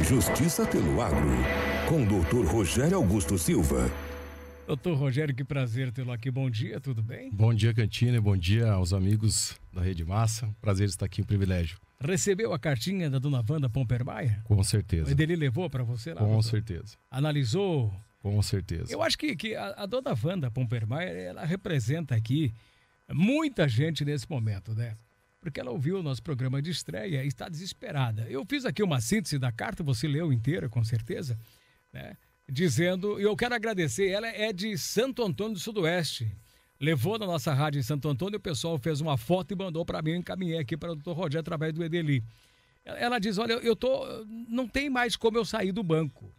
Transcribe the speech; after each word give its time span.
Justiça 0.00 0.64
pelo 0.64 1.02
Agro, 1.02 1.28
com 1.88 2.04
o 2.04 2.06
doutor 2.06 2.46
Rogério 2.46 2.96
Augusto 2.96 3.36
Silva. 3.36 3.90
Doutor 4.66 4.96
Rogério, 4.96 5.34
que 5.34 5.42
prazer 5.42 5.90
tê-lo 5.90 6.12
aqui. 6.12 6.30
Bom 6.30 6.48
dia, 6.48 6.80
tudo 6.80 7.02
bem? 7.02 7.30
Bom 7.32 7.52
dia, 7.52 7.74
Cantina, 7.74 8.20
bom 8.20 8.36
dia 8.36 8.70
aos 8.70 8.92
amigos 8.92 9.58
da 9.72 9.82
Rede 9.82 10.04
Massa. 10.04 10.54
Prazer 10.60 10.88
estar 10.88 11.04
aqui, 11.04 11.20
um 11.20 11.24
privilégio. 11.24 11.78
Recebeu 12.00 12.52
a 12.52 12.58
cartinha 12.58 13.10
da 13.10 13.18
dona 13.18 13.44
Wanda 13.46 13.68
Pompermaia? 13.68 14.40
Com 14.44 14.62
certeza. 14.62 15.08
O 15.08 15.10
Edeli 15.10 15.34
levou 15.34 15.68
para 15.68 15.82
você 15.82 16.14
lá? 16.14 16.20
Com 16.20 16.26
doutor? 16.28 16.42
certeza. 16.44 16.96
Analisou? 17.10 17.92
Com 18.20 18.40
certeza. 18.40 18.92
Eu 18.92 19.02
acho 19.02 19.18
que, 19.18 19.34
que 19.34 19.56
a, 19.56 19.74
a 19.78 19.84
dona 19.86 20.14
Wanda 20.22 20.48
Pompermaia, 20.50 21.08
ela 21.08 21.44
representa 21.44 22.14
aqui 22.14 22.54
muita 23.12 23.66
gente 23.66 24.04
nesse 24.04 24.30
momento, 24.30 24.74
né? 24.74 24.96
Porque 25.40 25.60
ela 25.60 25.70
ouviu 25.70 26.00
o 26.00 26.02
nosso 26.02 26.22
programa 26.22 26.60
de 26.60 26.70
estreia 26.70 27.24
e 27.24 27.28
está 27.28 27.48
desesperada. 27.48 28.26
Eu 28.28 28.44
fiz 28.44 28.64
aqui 28.64 28.82
uma 28.82 29.00
síntese 29.00 29.38
da 29.38 29.52
carta, 29.52 29.82
você 29.82 30.08
leu 30.08 30.32
inteira, 30.32 30.68
com 30.68 30.82
certeza, 30.82 31.38
né? 31.92 32.16
Dizendo, 32.50 33.20
e 33.20 33.24
eu 33.24 33.36
quero 33.36 33.54
agradecer, 33.54 34.08
ela 34.08 34.26
é 34.26 34.52
de 34.52 34.76
Santo 34.78 35.22
Antônio 35.22 35.52
do 35.52 35.60
Sudoeste. 35.60 36.34
Levou 36.80 37.18
na 37.18 37.26
nossa 37.26 37.52
rádio 37.52 37.78
em 37.78 37.82
Santo 37.82 38.08
Antônio, 38.08 38.38
o 38.38 38.40
pessoal 38.40 38.78
fez 38.78 39.00
uma 39.00 39.18
foto 39.18 39.52
e 39.52 39.56
mandou 39.56 39.84
para 39.84 40.00
mim, 40.00 40.12
eu 40.12 40.16
encaminhei 40.16 40.58
aqui 40.58 40.76
para 40.76 40.92
o 40.92 40.94
doutor 40.94 41.14
Rogério 41.14 41.40
através 41.40 41.74
do 41.74 41.84
Edeli. 41.84 42.24
Ela 42.84 43.18
diz, 43.18 43.36
olha, 43.36 43.52
eu 43.52 43.76
tô, 43.76 44.24
não 44.48 44.66
tem 44.66 44.88
mais 44.88 45.14
como 45.14 45.36
eu 45.36 45.44
sair 45.44 45.72
do 45.72 45.82
banco, 45.82 46.32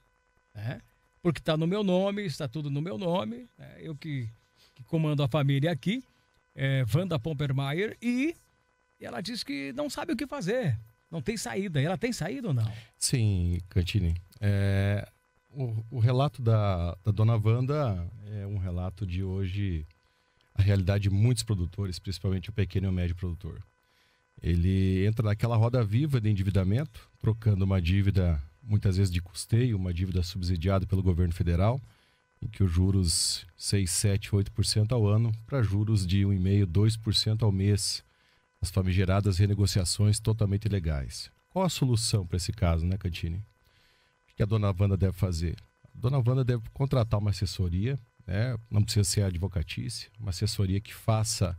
né? 0.56 0.82
Porque 1.22 1.40
está 1.40 1.56
no 1.56 1.68
meu 1.68 1.84
nome, 1.84 2.26
está 2.26 2.48
tudo 2.48 2.70
no 2.70 2.82
meu 2.82 2.98
nome, 2.98 3.48
né? 3.58 3.76
eu 3.80 3.96
que, 3.96 4.30
que 4.74 4.84
comando 4.86 5.22
a 5.22 5.28
família 5.28 5.72
aqui, 5.72 6.04
é, 6.56 6.86
Wanda 6.96 7.20
Pompermeier, 7.20 7.98
e 8.02 8.36
ela 9.06 9.22
diz 9.22 9.44
que 9.44 9.74
não 9.74 9.90
sabe 9.90 10.14
o 10.14 10.18
que 10.18 10.28
fazer, 10.28 10.78
não 11.10 11.22
tem 11.22 11.38
saída. 11.38 11.82
Ela 11.82 11.98
tem 11.98 12.14
saída 12.14 12.50
ou 12.50 12.54
não? 12.54 12.72
Sim, 12.98 13.60
Cantini. 13.70 14.16
É, 14.40 15.08
o, 15.52 15.76
o, 15.90 16.00
relato 16.00 16.42
da, 16.42 16.96
da 17.04 17.12
dona 17.12 17.36
Wanda 17.36 18.08
é 18.32 18.46
um 18.46 18.58
relato 18.58 19.06
de 19.06 19.24
hoje, 19.24 19.86
a 20.54 20.62
realidade 20.62 21.04
de 21.04 21.10
muitos 21.10 21.44
produtores, 21.44 22.00
principalmente 22.00 22.50
o 22.50 22.54
pequeno 22.54 22.88
e 22.88 22.90
o 22.90 22.94
médio 22.94 23.16
produtor. 23.16 23.62
Ele 24.42 25.06
entra 25.06 25.26
naquela 25.26 25.58
roda 25.58 25.84
viva 25.84 26.22
de 26.22 26.30
endividamento, 26.30 27.10
trocando 27.20 27.66
uma 27.66 27.82
dívida, 27.82 28.42
muitas 28.64 28.96
vezes 28.98 29.12
de 29.12 29.22
custeio, 29.22 29.76
uma 29.76 29.94
dívida 29.94 30.24
subsidiada 30.24 30.86
pelo 30.86 31.04
governo 31.04 31.34
federal, 31.34 31.82
em 32.42 32.48
que 32.48 32.64
os 32.64 32.72
juros 32.72 33.46
6, 33.58 33.90
7, 33.90 34.30
8% 34.30 34.92
ao 34.94 35.06
ano, 35.08 35.34
para 35.46 35.62
juros 35.62 36.08
de 36.08 36.22
1,5%, 36.22 36.66
2% 36.68 37.44
ao 37.44 37.52
mês. 37.52 38.02
As 38.62 38.70
famigeradas 38.70 39.38
renegociações 39.38 40.20
totalmente 40.20 40.66
ilegais. 40.66 41.32
Qual 41.50 41.66
a 41.66 41.70
solução 41.70 42.26
para 42.26 42.38
esse 42.38 42.52
caso, 42.52 42.86
né, 42.86 42.98
Cantini? 42.98 43.38
O 43.38 44.36
que 44.36 44.44
a 44.44 44.46
dona 44.46 44.74
Wanda 44.78 44.96
deve 44.96 45.14
fazer? 45.14 45.56
A 45.84 46.00
dona 46.00 46.18
Wanda 46.18 46.44
deve 46.44 46.64
contratar 46.74 47.20
uma 47.20 47.32
assessoria, 47.32 47.98
né? 48.26 48.58
não 48.70 48.84
precisa 48.84 49.04
ser 49.04 49.24
advocatícia, 49.24 50.10
uma 50.20 50.30
assessoria 50.30 50.80
que 50.80 50.94
faça 50.94 51.58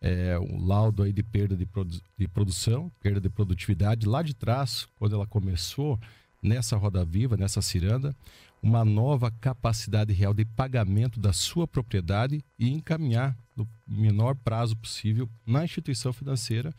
é, 0.00 0.38
um 0.38 0.64
laudo 0.64 1.04
aí 1.04 1.12
de 1.12 1.22
perda 1.22 1.56
de, 1.56 1.64
produ 1.64 2.00
de 2.18 2.28
produção, 2.28 2.90
perda 3.00 3.20
de 3.20 3.30
produtividade 3.30 4.06
lá 4.06 4.22
de 4.22 4.34
trás, 4.34 4.86
quando 4.96 5.14
ela 5.14 5.26
começou 5.26 5.98
nessa 6.42 6.76
roda 6.76 7.04
viva, 7.04 7.36
nessa 7.36 7.62
ciranda, 7.62 8.14
uma 8.62 8.84
nova 8.84 9.30
capacidade 9.30 10.12
real 10.12 10.32
de 10.32 10.44
pagamento 10.44 11.18
da 11.18 11.32
sua 11.32 11.66
propriedade 11.66 12.44
e 12.56 12.70
encaminhar 12.70 13.36
no 13.56 13.68
menor 13.86 14.36
prazo 14.36 14.76
possível 14.76 15.28
na 15.44 15.64
instituição 15.64 16.12
financeira 16.12 16.72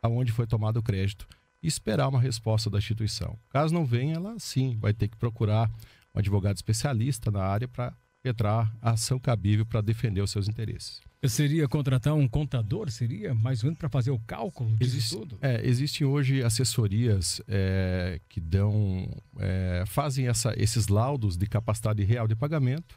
aonde 0.00 0.30
foi 0.30 0.46
tomado 0.46 0.76
o 0.78 0.82
crédito 0.82 1.26
e 1.62 1.66
esperar 1.66 2.08
uma 2.08 2.20
resposta 2.20 2.70
da 2.70 2.78
instituição. 2.78 3.38
Caso 3.50 3.74
não 3.74 3.84
venha, 3.84 4.16
ela 4.16 4.38
sim 4.38 4.76
vai 4.78 4.92
ter 4.92 5.08
que 5.08 5.16
procurar 5.16 5.68
um 6.14 6.18
advogado 6.18 6.56
especialista 6.56 7.30
na 7.30 7.42
área 7.42 7.66
para 7.66 7.92
entrar 8.24 8.72
a 8.80 8.90
ação 8.90 9.18
cabível 9.18 9.66
para 9.66 9.80
defender 9.80 10.20
os 10.20 10.30
seus 10.30 10.48
interesses. 10.48 11.00
Seria 11.28 11.68
contratar 11.68 12.14
um 12.14 12.28
contador? 12.28 12.90
Seria 12.90 13.34
mais 13.34 13.62
ou 13.62 13.68
menos 13.68 13.78
para 13.78 13.88
fazer 13.88 14.10
o 14.10 14.18
cálculo 14.20 14.76
disso 14.76 14.96
Existe, 14.96 15.16
tudo? 15.16 15.38
É, 15.40 15.66
existem 15.66 16.06
hoje 16.06 16.42
assessorias 16.42 17.40
é, 17.48 18.20
que 18.28 18.40
dão, 18.40 19.08
é, 19.38 19.84
fazem 19.86 20.28
essa, 20.28 20.52
esses 20.56 20.88
laudos 20.88 21.36
de 21.36 21.46
capacidade 21.46 22.02
real 22.04 22.28
de 22.28 22.36
pagamento, 22.36 22.96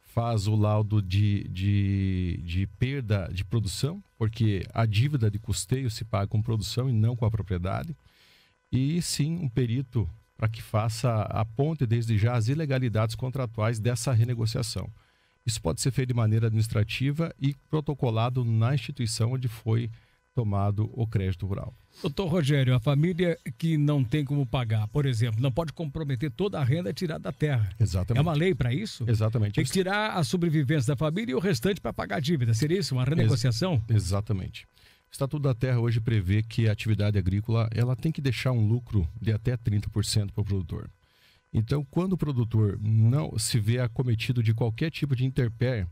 faz 0.00 0.46
o 0.46 0.56
laudo 0.56 1.02
de, 1.02 1.46
de, 1.48 2.40
de 2.44 2.66
perda 2.78 3.30
de 3.32 3.44
produção, 3.44 4.02
porque 4.16 4.66
a 4.72 4.86
dívida 4.86 5.30
de 5.30 5.38
custeio 5.38 5.90
se 5.90 6.04
paga 6.04 6.26
com 6.26 6.42
produção 6.42 6.88
e 6.88 6.92
não 6.92 7.14
com 7.14 7.24
a 7.24 7.30
propriedade, 7.30 7.94
e 8.72 9.00
sim 9.02 9.38
um 9.38 9.48
perito 9.48 10.08
para 10.36 10.48
que 10.48 10.62
faça 10.62 11.22
a 11.22 11.44
ponte 11.44 11.84
desde 11.84 12.16
já 12.16 12.34
as 12.36 12.48
ilegalidades 12.48 13.16
contratuais 13.16 13.78
dessa 13.80 14.12
renegociação. 14.12 14.88
Isso 15.48 15.62
pode 15.62 15.80
ser 15.80 15.90
feito 15.90 16.08
de 16.08 16.14
maneira 16.14 16.48
administrativa 16.48 17.34
e 17.40 17.54
protocolado 17.70 18.44
na 18.44 18.74
instituição 18.74 19.32
onde 19.32 19.48
foi 19.48 19.90
tomado 20.34 20.90
o 20.92 21.06
crédito 21.06 21.46
rural. 21.46 21.74
Doutor 22.02 22.26
Rogério, 22.26 22.74
a 22.74 22.78
família 22.78 23.38
que 23.56 23.78
não 23.78 24.04
tem 24.04 24.26
como 24.26 24.44
pagar, 24.44 24.86
por 24.88 25.06
exemplo, 25.06 25.40
não 25.40 25.50
pode 25.50 25.72
comprometer 25.72 26.30
toda 26.30 26.60
a 26.60 26.64
renda 26.64 26.92
tirada 26.92 27.20
da 27.20 27.32
terra. 27.32 27.70
Exatamente. 27.80 28.18
É 28.18 28.20
uma 28.20 28.34
lei 28.34 28.54
para 28.54 28.74
isso? 28.74 29.06
Exatamente. 29.08 29.54
Tem 29.54 29.64
que 29.64 29.72
tirar 29.72 30.18
a 30.18 30.22
sobrevivência 30.22 30.92
da 30.92 30.98
família 30.98 31.32
e 31.32 31.34
o 31.34 31.38
restante 31.38 31.80
para 31.80 31.94
pagar 31.94 32.16
a 32.16 32.20
dívida. 32.20 32.52
Seria 32.52 32.78
isso 32.78 32.94
uma 32.94 33.04
renegociação? 33.04 33.82
Ex 33.88 34.04
exatamente. 34.04 34.66
O 34.66 35.12
Estatuto 35.12 35.44
da 35.44 35.54
Terra 35.54 35.80
hoje 35.80 35.98
prevê 35.98 36.42
que 36.42 36.68
a 36.68 36.72
atividade 36.72 37.16
agrícola 37.16 37.70
ela 37.74 37.96
tem 37.96 38.12
que 38.12 38.20
deixar 38.20 38.52
um 38.52 38.68
lucro 38.68 39.08
de 39.18 39.32
até 39.32 39.56
30% 39.56 40.30
para 40.30 40.42
o 40.42 40.44
produtor. 40.44 40.90
Então, 41.52 41.84
quando 41.90 42.12
o 42.12 42.18
produtor 42.18 42.78
não 42.80 43.38
se 43.38 43.58
vê 43.58 43.78
acometido 43.78 44.42
de 44.42 44.52
qualquer 44.52 44.90
tipo 44.90 45.16
de 45.16 45.24
interpé 45.24 45.86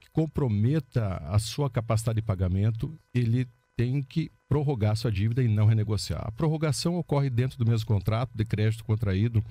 que 0.00 0.10
comprometa 0.10 1.16
a 1.26 1.38
sua 1.38 1.68
capacidade 1.68 2.16
de 2.16 2.26
pagamento, 2.26 2.98
ele 3.14 3.46
tem 3.76 4.02
que 4.02 4.30
prorrogar 4.48 4.96
sua 4.96 5.10
dívida 5.10 5.42
e 5.42 5.48
não 5.48 5.66
renegociar. 5.66 6.22
A 6.26 6.32
prorrogação 6.32 6.96
ocorre 6.96 7.30
dentro 7.30 7.58
do 7.58 7.66
mesmo 7.66 7.86
contrato 7.86 8.30
de 8.34 8.44
crédito 8.44 8.84
contraído, 8.84 9.42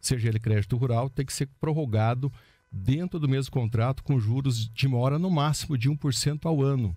seja 0.00 0.28
ele 0.28 0.38
crédito 0.38 0.76
rural, 0.76 1.08
tem 1.08 1.24
que 1.24 1.32
ser 1.32 1.48
prorrogado 1.60 2.32
dentro 2.70 3.18
do 3.18 3.28
mesmo 3.28 3.52
contrato 3.52 4.02
com 4.02 4.18
juros 4.18 4.68
de 4.68 4.88
mora 4.88 5.18
no 5.18 5.30
máximo 5.30 5.76
de 5.76 5.90
1% 5.90 6.46
ao 6.46 6.62
ano. 6.62 6.96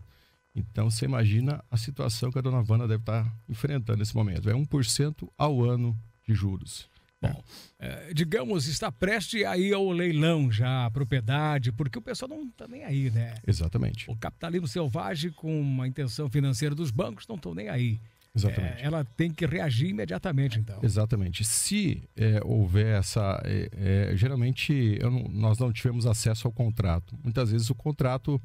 Então 0.55 0.89
você 0.89 1.03
imagina 1.03 1.63
a 1.69 1.75
situação 1.75 2.31
que 2.31 2.39
a 2.39 2.41
dona 2.41 2.61
Vana 2.61 2.87
deve 2.87 3.01
estar 3.01 3.29
enfrentando 3.47 3.99
nesse 3.99 4.15
momento. 4.15 4.49
É 4.49 4.53
1% 4.53 5.29
ao 5.37 5.61
ano 5.61 5.95
de 6.25 6.33
juros. 6.33 6.89
Bom, 7.33 7.43
é, 7.79 8.13
digamos, 8.13 8.67
está 8.67 8.91
prestes 8.91 9.43
a 9.45 9.57
ir 9.57 9.73
ao 9.73 9.89
leilão 9.91 10.51
já, 10.51 10.85
a 10.85 10.91
propriedade, 10.91 11.71
porque 11.71 11.99
o 11.99 12.01
pessoal 12.01 12.29
não 12.29 12.43
está 12.43 12.67
nem 12.67 12.83
aí, 12.83 13.09
né? 13.09 13.35
Exatamente. 13.45 14.09
O 14.09 14.15
capitalismo 14.15 14.67
selvagem, 14.67 15.31
com 15.31 15.59
uma 15.59 15.87
intenção 15.87 16.29
financeira 16.29 16.73
dos 16.73 16.91
bancos, 16.91 17.27
não 17.27 17.35
estão 17.35 17.53
nem 17.53 17.69
aí. 17.69 17.99
Exatamente. 18.35 18.81
É, 18.81 18.85
ela 18.85 19.03
tem 19.03 19.31
que 19.31 19.45
reagir 19.45 19.89
imediatamente, 19.89 20.59
então. 20.59 20.79
Exatamente. 20.83 21.45
Se 21.45 22.03
é, 22.17 22.41
houver 22.43 22.99
essa. 22.99 23.41
É, 23.45 24.09
é 24.11 24.17
geralmente, 24.17 24.99
não, 25.01 25.23
nós 25.29 25.57
não 25.57 25.71
tivemos 25.71 26.05
acesso 26.05 26.47
ao 26.47 26.51
contrato. 26.51 27.17
Muitas 27.23 27.51
vezes 27.51 27.69
o 27.69 27.75
contrato 27.75 28.41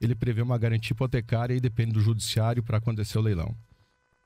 ele 0.00 0.14
prevê 0.14 0.42
uma 0.42 0.58
garantia 0.58 0.92
hipotecária 0.92 1.54
e 1.54 1.60
depende 1.60 1.92
do 1.92 2.00
judiciário 2.00 2.62
para 2.62 2.78
acontecer 2.78 3.18
o 3.18 3.22
leilão. 3.22 3.54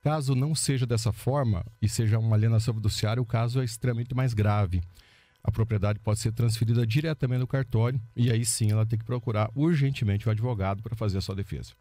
Caso 0.01 0.35
não 0.35 0.55
seja 0.55 0.87
dessa 0.87 1.13
forma 1.13 1.65
e 1.83 1.89
seja 1.89 2.19
uma 2.19 2.37
alienação 2.37 2.73
fiduciária, 2.75 3.21
o 3.21 3.27
caso 3.27 3.61
é 3.61 3.65
extremamente 3.65 4.15
mais 4.15 4.33
grave. 4.33 4.81
A 5.43 5.51
propriedade 5.51 5.99
pode 5.99 6.21
ser 6.21 6.33
transferida 6.33 6.87
diretamente 6.87 7.41
no 7.41 7.47
cartório 7.47 8.01
e 8.15 8.31
aí 8.31 8.45
sim 8.45 8.71
ela 8.71 8.87
tem 8.87 8.99
que 8.99 9.05
procurar 9.05 9.51
urgentemente 9.55 10.29
o 10.29 10.31
advogado 10.31 10.83
para 10.83 10.95
fazer 10.95 11.19
a 11.19 11.21
sua 11.21 11.35
defesa. 11.35 11.73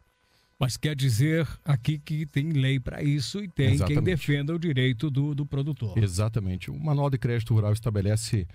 Mas 0.58 0.76
quer 0.76 0.96
dizer 0.96 1.46
aqui 1.64 1.98
que 1.98 2.26
tem 2.26 2.50
lei 2.50 2.80
para 2.80 3.02
isso 3.02 3.38
e 3.38 3.48
tem 3.48 3.74
Exatamente. 3.74 3.94
quem 3.94 4.02
defenda 4.02 4.52
o 4.52 4.58
direito 4.58 5.08
do, 5.08 5.32
do 5.32 5.46
produtor. 5.46 5.96
Exatamente. 5.96 6.68
O 6.70 6.78
Manual 6.78 7.08
de 7.08 7.18
Crédito 7.18 7.54
Rural 7.54 7.72
estabelece 7.72 8.48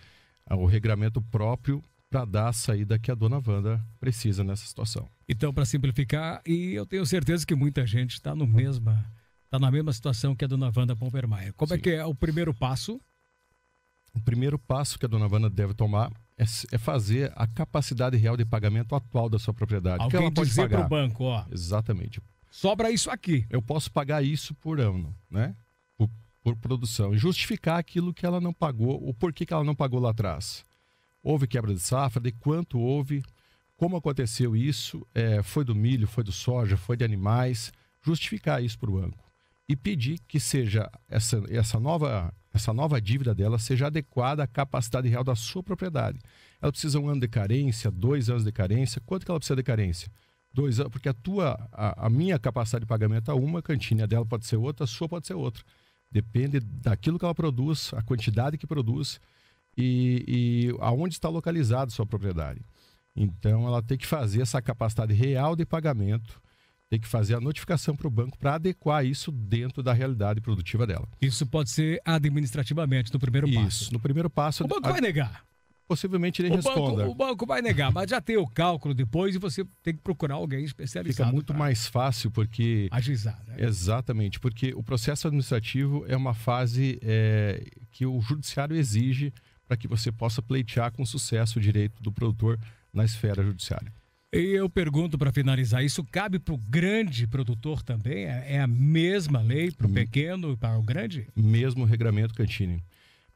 ah, 0.46 0.58
o 0.58 0.66
regramento 0.66 1.22
próprio 1.22 1.82
para 2.10 2.26
dar 2.26 2.50
a 2.50 2.54
saída 2.54 3.00
que 3.00 3.10
a 3.10 3.16
dona 3.16 3.42
Wanda 3.46 3.82
precisa 4.00 4.44
nessa 4.44 4.66
situação. 4.66 5.08
Então, 5.28 5.54
para 5.54 5.66
simplificar, 5.66 6.42
e 6.46 6.74
eu 6.74 6.86
tenho 6.86 7.06
certeza 7.06 7.46
que 7.46 7.56
muita 7.56 7.88
gente 7.88 8.14
está 8.14 8.36
no 8.36 8.46
mesma 8.46 9.04
está 9.54 9.60
na 9.60 9.70
mesma 9.70 9.94
situação 9.94 10.36
que 10.36 10.44
a 10.44 10.48
dona 10.48 10.72
Wanda 10.76 10.96
Pompermaia. 10.96 11.54
Como 11.54 11.72
é 11.72 11.76
Sim. 11.76 11.80
é 11.80 11.84
que 11.84 11.90
é 11.92 12.06
o 12.06 12.16
primeiro 12.16 12.54
passo? 12.56 13.00
O 14.12 14.20
primeiro 14.20 14.58
passo 14.58 14.98
que 14.98 15.06
a 15.06 15.08
dona 15.08 15.28
Wanda 15.28 15.48
deve 15.48 15.76
tomar 15.76 16.12
é, 16.36 16.44
é 16.72 16.78
fazer 16.80 17.32
a 17.36 17.46
capacidade 17.46 18.18
real 18.18 18.36
de 18.36 18.46
pagamento 18.46 18.96
atual 18.96 19.30
da 19.30 19.38
sua 19.38 19.54
propriedade. 19.54 20.02
Alguém 20.02 20.20
que 20.20 20.26
ela 20.26 20.34
pode 20.34 20.50
dizer 20.50 20.68
para 20.68 20.84
o 20.84 20.90
banco, 20.90 21.26
ó. 21.26 21.46
Exatamente. 21.52 22.20
Sobra 22.50 22.90
isso 22.90 23.12
aqui. 23.12 23.46
Eu 23.48 23.62
posso 23.62 23.92
pagar 23.92 24.24
isso 24.24 24.56
por 24.56 24.80
ano, 24.80 25.16
né? 25.30 25.56
Por, 25.96 26.10
por 26.44 26.56
produção. 26.56 27.14
E 27.14 27.18
justificar 27.20 27.78
aquilo 27.78 28.14
que 28.14 28.26
ela 28.26 28.42
não 28.42 28.54
pagou, 28.54 29.08
o 29.08 29.14
porquê 29.14 29.46
que 29.46 29.54
ela 29.54 29.64
não 29.64 29.76
pagou 29.76 30.00
lá 30.00 30.10
atrás. 30.10 30.66
Houve 31.22 31.46
quebra 31.46 31.74
de 31.74 31.80
safra, 31.80 32.20
de 32.20 32.32
quanto 32.32 32.80
houve, 32.80 33.24
como 33.78 33.96
aconteceu 33.96 34.56
isso, 34.56 35.06
é, 35.14 35.44
foi 35.44 35.64
do 35.64 35.76
milho, 35.76 36.08
foi 36.08 36.24
do 36.24 36.32
soja, 36.32 36.76
foi 36.76 36.98
de 36.98 37.06
animais. 37.06 37.72
Justificar 38.02 38.64
isso 38.64 38.78
para 38.78 38.90
o 38.90 39.00
banco 39.00 39.23
e 39.68 39.76
pedir 39.76 40.20
que 40.28 40.40
seja 40.40 40.90
essa, 41.10 41.42
essa 41.50 41.80
nova 41.80 42.34
essa 42.54 42.72
nova 42.72 43.02
dívida 43.02 43.34
dela 43.34 43.58
seja 43.58 43.88
adequada 43.88 44.44
à 44.44 44.48
capacidade 44.48 45.10
real 45.10 45.24
da 45.24 45.36
sua 45.36 45.64
propriedade. 45.64 46.20
Ela 46.62 46.72
precisa 46.72 47.00
um 47.00 47.10
ano 47.10 47.22
de 47.22 47.28
carência, 47.28 47.90
dois 47.90 48.30
anos 48.30 48.44
de 48.44 48.52
carência. 48.52 49.02
Quanto 49.04 49.26
que 49.26 49.32
ela 49.32 49.40
precisa 49.40 49.56
de 49.56 49.64
carência? 49.64 50.08
Dois 50.54 50.80
anos, 50.80 50.92
porque 50.92 51.10
a 51.10 51.14
tua, 51.14 51.58
a, 51.72 52.06
a 52.06 52.10
minha 52.12 52.38
capacidade 52.38 52.84
de 52.84 52.88
pagamento 52.88 53.32
é 53.32 53.34
uma, 53.34 53.58
a 53.58 53.62
cantina 53.62 54.06
dela 54.06 54.24
pode 54.24 54.46
ser 54.46 54.58
outra, 54.58 54.84
a 54.84 54.88
sua 54.88 55.10
pode 55.10 55.26
ser 55.26 55.34
outra. 55.34 55.64
Depende 56.12 56.60
daquilo 56.60 57.18
que 57.18 57.26
ela 57.26 57.34
produz, 57.34 57.92
a 57.96 58.04
quantidade 58.04 58.56
que 58.56 58.68
produz 58.68 59.20
e, 59.76 60.24
e 60.28 60.76
aonde 60.80 61.16
está 61.16 61.28
localizada 61.30 61.86
a 61.86 61.90
sua 61.90 62.06
propriedade. 62.06 62.62
Então, 63.16 63.68
ela 63.68 63.82
tem 63.82 63.98
que 63.98 64.06
fazer 64.06 64.44
essa 64.44 64.62
capacidade 64.62 65.12
real 65.12 65.56
de 65.56 65.66
pagamento, 65.66 66.40
tem 66.94 67.00
que 67.00 67.08
fazer 67.08 67.34
a 67.34 67.42
notificação 67.42 67.96
para 67.96 68.08
o 68.08 68.12
banco 68.12 68.38
para 68.38 68.54
adequar 68.54 69.04
isso 69.04 69.32
dentro 69.32 69.82
da 69.82 69.94
realidade 69.94 70.40
produtiva 70.40 70.86
dela. 70.86 71.08
Isso 71.20 71.44
pode 71.44 71.72
ser 71.72 72.00
administrativamente 72.06 73.12
no 73.12 73.20
primeiro 73.20 73.52
passo. 73.52 73.84
Isso, 73.86 73.94
no 73.94 74.00
primeiro 74.00 74.30
passo. 74.30 74.64
O 74.64 74.68
banco 74.68 74.88
a... 74.88 74.92
vai 74.92 75.02
negar. 75.02 75.44
Possivelmente 75.88 76.40
ele 76.44 76.52
o 76.52 76.56
responda. 76.56 76.98
Banco, 76.98 77.12
o 77.12 77.16
banco 77.16 77.46
vai 77.48 77.64
negar, 77.64 77.92
mas 77.92 78.12
já 78.12 78.22
tem 78.22 78.38
o 78.38 78.46
cálculo 78.46 78.94
depois 78.94 79.34
e 79.34 79.40
você 79.40 79.66
tem 79.82 79.96
que 79.96 80.02
procurar 80.04 80.36
alguém 80.36 80.64
especializado. 80.64 81.26
Fica 81.30 81.34
muito 81.34 81.52
mais 81.52 81.88
fácil 81.88 82.30
porque. 82.30 82.88
Agizar, 82.92 83.44
né? 83.48 83.56
Exatamente, 83.58 84.40
porque 84.40 84.72
o 84.76 84.84
processo 84.84 85.28
administrativo 85.28 86.06
é 86.08 86.16
uma 86.16 86.36
fase 86.36 87.00
é, 87.02 87.66
que 87.92 88.06
o 88.06 88.22
judiciário 88.22 88.76
exige 88.76 89.34
para 89.68 89.76
que 89.76 89.88
você 89.88 90.12
possa 90.12 90.44
pleitear 90.44 90.92
com 90.92 91.04
sucesso 91.04 91.58
o 91.58 91.62
direito 91.62 92.04
do 92.04 92.12
produtor 92.12 92.60
na 92.94 93.04
esfera 93.04 93.44
judiciária. 93.44 93.92
E 94.34 94.56
eu 94.56 94.68
pergunto 94.68 95.18
para 95.18 95.32
finalizar, 95.32 95.86
isso 95.86 96.04
cabe 96.04 96.40
para 96.40 96.56
o 96.56 96.58
grande 96.58 97.28
produtor 97.28 97.84
também? 97.84 98.26
É, 98.26 98.56
é 98.56 98.62
a 98.62 98.68
mesma 98.68 99.40
lei 99.42 99.72
para 99.72 99.86
o 99.86 99.90
hum. 99.90 99.94
pequeno 99.94 100.52
e 100.52 100.58
para 100.58 100.78
o 100.78 100.82
grande? 100.82 101.28
Mesmo 101.36 101.86
regramento 101.86 102.34
Cantini 102.34 102.84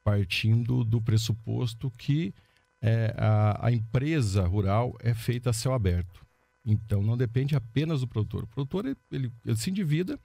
partindo 0.07 0.85
do 0.85 1.01
pressuposto 1.01 1.91
que 1.97 2.33
é, 2.81 3.13
a, 3.17 3.67
a, 3.67 3.71
empresa 3.73 4.47
rural 4.47 4.95
é 5.01 5.13
feita 5.13 5.49
a 5.49 5.53
céu 5.53 5.73
aberto. 5.73 6.25
Então 6.65 7.03
não 7.03 7.17
depende 7.17 7.57
apenas 7.57 8.00
do 8.00 8.07
produtor. 8.07 8.45
O 8.45 8.47
produtor 8.47 8.85
ele, 8.85 8.95
ele, 9.11 9.31
ele 9.45 9.57
se 9.57 9.69
endivida 9.69 10.17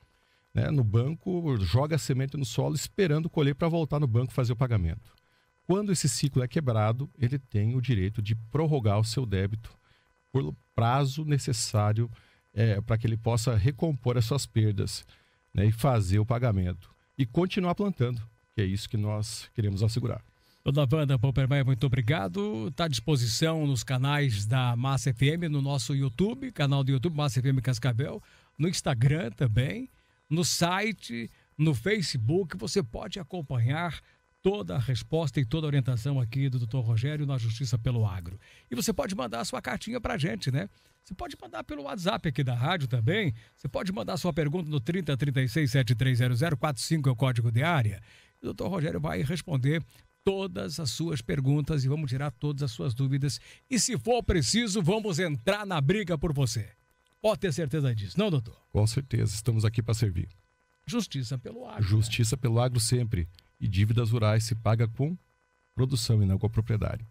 né, 0.55 0.71
no 0.71 0.85
banco, 0.85 1.57
joga 1.57 1.97
a 1.97 1.99
semente 1.99 2.37
no 2.37 2.45
solo 2.45 2.77
esperando 2.77 3.29
colher 3.29 3.57
para 3.57 3.67
voltar 3.67 3.99
no 3.99 4.07
banco 4.07 4.33
fazer 4.33 4.53
o 4.53 4.57
pagamento. 4.57 5.13
Quando 5.67 5.91
esse 5.91 6.09
ciclo 6.09 6.45
é 6.45 6.47
quebrado, 6.47 7.11
ele 7.19 7.37
tem 7.37 7.75
o 7.75 7.81
direito 7.81 8.23
de 8.23 8.37
prorrogar 8.37 9.01
o 9.01 9.05
seu 9.05 9.27
débito 9.27 9.77
por 10.33 10.55
prazo 10.75 11.25
necessário 11.25 12.11
é, 12.55 12.81
para 12.81 12.99
que 12.99 13.07
ele 13.07 13.17
possa 13.17 13.55
recompor 13.55 14.17
as 14.17 14.25
suas 14.25 14.47
perdas 14.47 15.05
né, 15.55 15.67
e 15.67 15.73
fazer 15.73 16.19
o 16.19 16.27
pagamento 16.27 16.91
e 17.17 17.25
continuar 17.27 17.75
plantando 17.75 18.21
que 18.55 18.61
é 18.61 18.65
isso 18.65 18.89
que 18.89 18.97
nós 18.97 19.51
queremos 19.55 19.83
assegurar. 19.83 20.23
Dona 20.65 20.87
Wanda 20.93 21.19
Poppermeier, 21.19 21.65
muito 21.65 21.85
obrigado. 21.87 22.69
Está 22.69 22.85
à 22.85 22.89
disposição 22.89 23.67
nos 23.67 23.83
canais 23.83 24.47
da 24.47 24.77
Massa 24.77 25.13
FM, 25.13 25.51
no 25.51 25.61
nosso 25.61 25.95
YouTube, 25.95 26.53
canal 26.53 26.85
do 26.85 26.93
YouTube 26.93 27.17
Massa 27.17 27.41
FM 27.41 27.61
Cascavel, 27.61 28.23
no 28.57 28.69
Instagram 28.69 29.31
também, 29.33 29.91
no 30.31 30.45
site, 30.45 31.31
no 31.59 31.75
Facebook. 31.75 32.57
Você 32.59 32.83
pode 32.83 33.19
acompanhar 33.19 34.01
toda 34.43 34.75
a 34.75 34.79
resposta 34.79 35.41
e 35.41 35.45
toda 35.45 35.67
a 35.67 35.69
orientação 35.69 36.21
aqui 36.21 36.49
do 36.49 36.59
Dr. 36.59 36.79
Rogério 36.79 37.25
na 37.25 37.39
Justiça 37.39 37.79
pelo 37.79 38.05
Agro. 38.05 38.39
E 38.71 38.75
você 38.75 38.93
pode 38.93 39.15
mandar 39.15 39.41
a 39.41 39.45
sua 39.45 39.63
cartinha 39.63 40.01
para 40.01 40.15
a 40.15 40.19
gente, 40.19 40.51
né? 40.51 40.69
Você 41.05 41.15
pode 41.15 41.37
mandar 41.41 41.65
pelo 41.65 41.85
WhatsApp 41.85 42.29
aqui 42.29 42.45
da 42.45 42.55
rádio 42.55 42.89
também. 42.89 43.35
Você 43.57 43.69
pode 43.69 43.93
mandar 43.93 44.17
sua 44.17 44.33
pergunta 44.33 44.69
no 44.69 44.81
3036 44.81 45.71
7300 45.71 46.59
45 46.59 47.09
é 47.09 47.13
o 47.13 47.17
código 47.17 47.51
de 47.51 47.63
área. 47.63 48.01
O 48.41 48.47
doutor 48.47 48.69
Rogério 48.69 49.01
vai 49.01 49.23
responder 49.23 49.83
todas 50.25 50.79
as 50.79 50.91
suas 50.91 51.21
perguntas 51.21 51.85
e 51.85 51.89
vamos 51.89 52.11
tirar 52.11 52.31
todas 52.31 52.63
as 52.63 52.73
suas 52.73 52.95
dúvidas. 52.95 53.41
E 53.71 53.79
se 53.79 53.99
for 53.99 54.23
preciso, 54.23 54.83
vamos 54.83 55.19
entrar 55.19 55.67
na 55.67 55.81
briga 55.81 56.17
por 56.17 56.33
você. 56.33 56.69
Pode 57.21 57.41
ter 57.41 57.53
certeza 57.53 57.95
disso, 57.95 58.19
não, 58.19 58.31
doutor? 58.31 58.57
Com 58.73 58.87
certeza, 58.87 59.35
estamos 59.35 59.65
aqui 59.65 59.83
para 59.83 59.95
servir. 59.95 60.29
Justiça 60.87 61.39
pelo 61.39 61.65
agro. 61.67 61.83
Justiça 61.83 62.37
né? 62.37 62.41
pelo 62.41 62.61
agro 62.61 62.81
sempre. 62.81 63.29
E 63.63 63.69
dívidas 63.69 64.11
rurais 64.11 64.43
se 64.43 64.57
paga 64.57 64.89
com 64.89 65.17
produção 65.73 66.21
e 66.21 66.27
não 66.27 66.37
com 66.37 66.47
a 66.47 66.51
propriedade. 66.51 67.07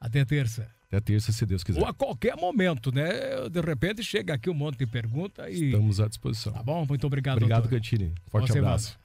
Até 0.00 0.24
terça. 0.24 0.70
Até 0.86 1.00
terça, 1.00 1.32
se 1.32 1.44
Deus 1.44 1.64
quiser. 1.64 1.80
Ou 1.80 1.86
a 1.86 1.92
qualquer 1.92 2.36
momento, 2.36 2.92
né? 2.92 3.48
De 3.50 3.60
repente 3.60 4.04
chega 4.04 4.34
aqui 4.34 4.48
um 4.48 4.54
monte 4.54 4.78
de 4.78 4.86
pergunta 4.86 5.50
e. 5.50 5.66
Estamos 5.66 5.98
à 6.00 6.06
disposição. 6.06 6.52
Tá 6.52 6.62
bom? 6.62 6.86
Muito 6.86 7.04
obrigado. 7.06 7.38
Obrigado, 7.38 7.62
doutor. 7.62 7.76
Cantini. 7.76 8.14
Forte 8.30 8.56
abraço. 8.56 8.96